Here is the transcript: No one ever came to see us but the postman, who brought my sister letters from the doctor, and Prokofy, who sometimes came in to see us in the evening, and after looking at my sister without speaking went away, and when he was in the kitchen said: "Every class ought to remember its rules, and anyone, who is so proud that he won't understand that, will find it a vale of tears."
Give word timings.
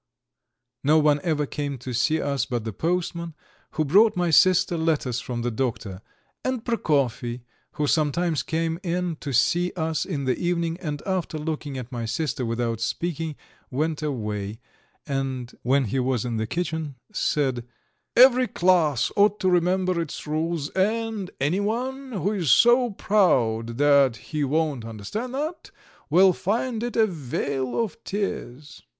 No 0.83 0.97
one 0.97 1.19
ever 1.23 1.45
came 1.45 1.77
to 1.77 1.93
see 1.93 2.19
us 2.19 2.47
but 2.47 2.63
the 2.63 2.73
postman, 2.73 3.35
who 3.73 3.85
brought 3.85 4.15
my 4.15 4.31
sister 4.31 4.75
letters 4.75 5.19
from 5.19 5.43
the 5.43 5.51
doctor, 5.51 6.01
and 6.43 6.65
Prokofy, 6.65 7.41
who 7.73 7.85
sometimes 7.85 8.41
came 8.41 8.79
in 8.81 9.17
to 9.17 9.31
see 9.31 9.71
us 9.75 10.03
in 10.03 10.25
the 10.25 10.35
evening, 10.35 10.79
and 10.79 11.03
after 11.05 11.37
looking 11.37 11.77
at 11.77 11.91
my 11.91 12.05
sister 12.05 12.43
without 12.47 12.81
speaking 12.81 13.35
went 13.69 14.01
away, 14.01 14.59
and 15.05 15.55
when 15.61 15.83
he 15.83 15.99
was 15.99 16.25
in 16.25 16.37
the 16.37 16.47
kitchen 16.47 16.95
said: 17.13 17.63
"Every 18.15 18.47
class 18.47 19.11
ought 19.15 19.39
to 19.41 19.51
remember 19.51 20.01
its 20.01 20.25
rules, 20.25 20.69
and 20.71 21.29
anyone, 21.39 22.13
who 22.13 22.31
is 22.31 22.49
so 22.49 22.89
proud 22.89 23.77
that 23.77 24.15
he 24.17 24.43
won't 24.43 24.83
understand 24.83 25.35
that, 25.35 25.69
will 26.09 26.33
find 26.33 26.81
it 26.81 26.95
a 26.95 27.05
vale 27.05 27.79
of 27.83 28.03
tears." 28.03 28.81